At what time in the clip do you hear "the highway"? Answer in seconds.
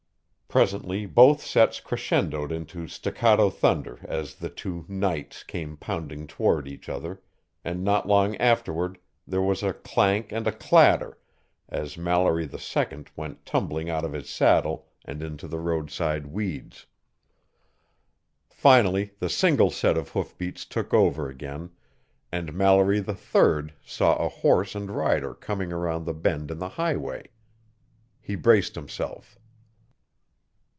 26.59-27.23